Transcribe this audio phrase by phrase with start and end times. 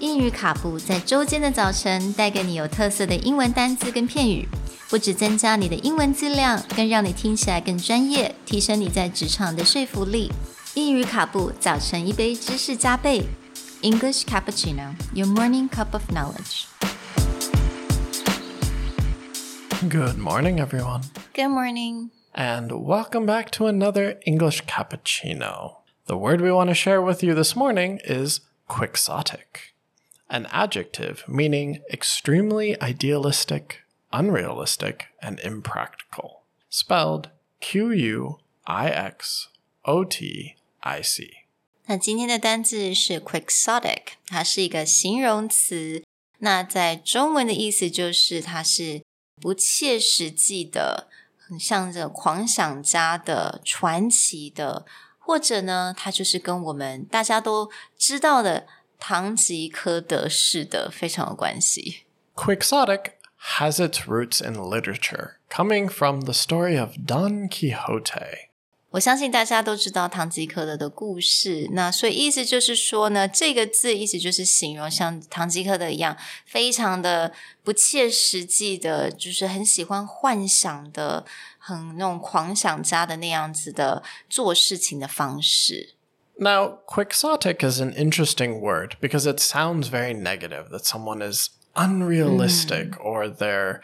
[0.00, 4.48] 英语卡布在周间的早晨带给你有特色的英文单词跟片语，
[4.90, 10.30] 不只增加你的英文质量，更让你听起来更专业，提升你在职场的说服力。
[10.74, 13.24] 英语卡布早晨一杯知识加倍，
[13.80, 16.66] English cappuccino, your morning cup of knowledge.
[19.88, 21.02] Good morning, everyone.
[21.34, 22.10] Good morning.
[22.34, 25.76] And welcome back to another English cappuccino.
[26.06, 29.69] The word we want to share with you this morning is quixotic,
[30.30, 36.42] an adjective meaning extremely idealistic, unrealistic, and impractical.
[36.70, 37.30] Spelled
[37.60, 39.48] Q U I X
[39.82, 41.46] O T I C.
[41.86, 46.02] 那今天的单字是 quixotic，它是一个形容词。
[46.38, 49.02] 那在中文的意思就是它是
[49.40, 54.84] 不切实际的，很像这狂想家的、传奇的，
[55.18, 58.66] 或者呢，它就是跟我们大家都知道的
[59.01, 62.03] 堂吉诃德式的非常有关系。
[62.35, 63.13] Quixotic
[63.57, 68.51] has its roots in literature, coming from the story of Don Quixote.
[68.91, 81.25] 我相信大家都知道唐吉诃德的故事，那所以意思就是说呢，这个字意思就是形容像唐吉诃德一样，非常的不切实际的，就是很喜欢幻想的，
[81.57, 85.95] 很那种狂想家的那样子的做事情的方式。
[86.39, 93.01] Now, quixotic is an interesting word because it sounds very negative that someone is unrealistic hmm.
[93.01, 93.81] or they're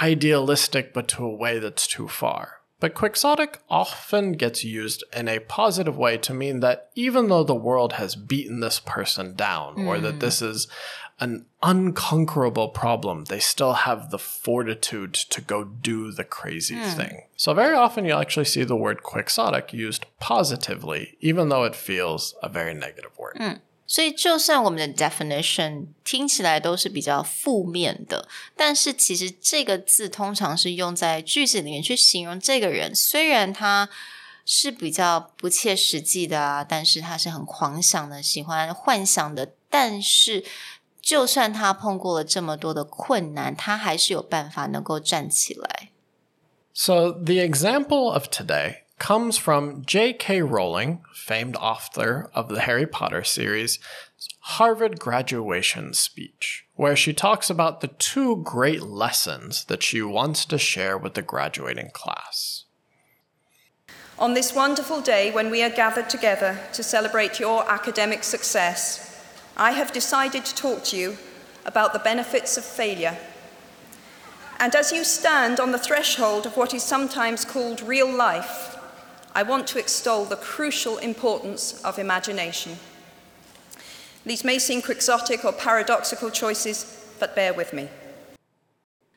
[0.00, 2.57] idealistic but to a way that's too far.
[2.80, 7.54] But quixotic often gets used in a positive way to mean that even though the
[7.54, 10.18] world has beaten this person down or that hmm.
[10.20, 10.68] this is
[11.20, 16.90] an unconquerable problem, they still have the fortitude to go do the crazy hmm.
[16.90, 17.22] thing.
[17.36, 22.36] So, very often you'll actually see the word quixotic used positively, even though it feels
[22.42, 23.36] a very negative word.
[23.38, 23.52] Hmm.
[23.90, 32.94] 所以，就算我们的 definition 听起来都是比较负面的，但是其实这个字通常是用在句子里面去形容这个人。
[32.94, 33.88] 虽然他
[34.44, 39.54] 是比较不切实际的啊，但是他是很狂想的，喜欢幻想的。
[39.70, 40.44] 但是，
[41.00, 45.88] 就算他碰过了这么多的困难，他还是有办法能够站起来。
[46.74, 50.42] So, the example of today comes from J.K.
[50.42, 53.78] Rowling, famed author of the Harry Potter series,
[54.40, 60.58] Harvard graduation speech, where she talks about the two great lessons that she wants to
[60.58, 62.64] share with the graduating class.
[64.18, 69.24] On this wonderful day when we are gathered together to celebrate your academic success,
[69.56, 71.18] I have decided to talk to you
[71.64, 73.16] about the benefits of failure.
[74.58, 78.77] And as you stand on the threshold of what is sometimes called real life,
[79.37, 82.77] I want to extol the crucial importance of imagination.
[84.25, 86.85] These may seem quixotic or paradoxical choices,
[87.19, 87.89] but bear with me.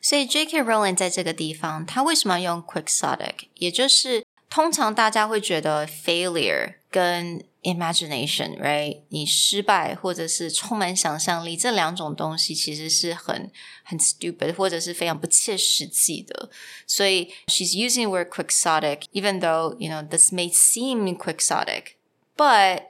[0.01, 0.63] 所以 J.K.
[0.63, 3.49] Rowling 在这个地方，他为什么要用 quixotic？
[3.55, 9.03] 也就是 通常大家会觉得 failure 跟 imagination，right？
[9.09, 13.51] 你失败或者是充满想象力这两种东西，其实是很
[13.83, 16.49] 很 stupid 或者是非常不切实际的。
[16.87, 22.85] 所以 she's using the word quixotic，even though you know this may seem quixotic，but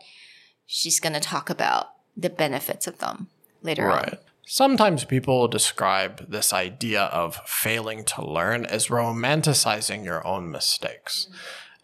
[0.68, 3.26] she's gonna talk about the benefits of them
[3.62, 4.18] later on.
[4.53, 11.29] Sometimes people describe this idea of failing to learn as romanticizing your own mistakes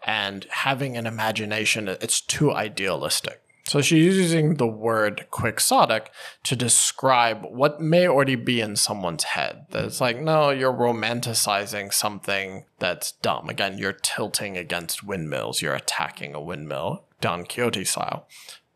[0.06, 3.40] and having an imagination, it's too idealistic.
[3.68, 6.12] So she's using the word quixotic
[6.42, 9.64] to describe what may already be in someone's head.
[9.70, 13.48] That it's like, no, you're romanticizing something that's dumb.
[13.48, 18.28] Again, you're tilting against windmills, you're attacking a windmill, Don Quixote style.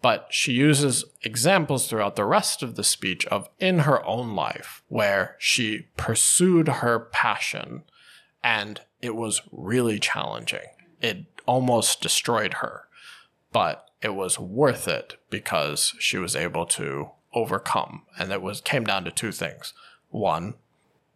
[0.03, 4.83] But she uses examples throughout the rest of the speech of in her own life
[4.89, 7.85] where she pursued her passion
[8.43, 10.67] and it was really challenging.
[11.01, 12.89] It almost destroyed her,
[13.53, 18.03] but it was worth it because she was able to overcome.
[18.19, 19.73] And it was came down to two things.
[20.11, 20.55] One,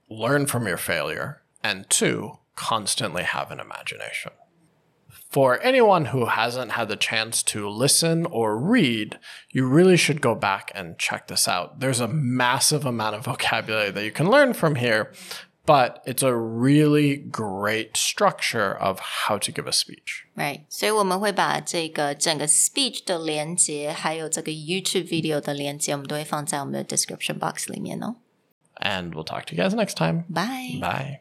[0.09, 4.33] learn from your failure, and two, constantly have an imagination.
[5.30, 9.18] For anyone who hasn't had the chance to listen or read,
[9.50, 11.80] you really should go back and check this out.
[11.80, 15.14] There's a massive amount of vocabulary that you can learn from here,
[15.66, 20.26] but it's a really great structure of how to give a speech.
[20.36, 28.18] Right，所以我们会把这个整个 speech 的连接，还有这个 YouTube video 的连接，我们都会放在我们的 description box 里面哦。
[28.82, 30.26] And we'll talk to you guys next time.
[30.28, 30.80] Bye。
[30.82, 31.20] Bye.